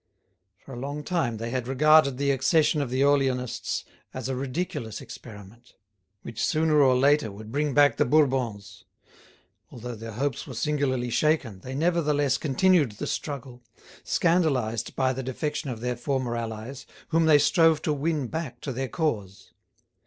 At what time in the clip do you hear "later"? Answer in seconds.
6.95-7.31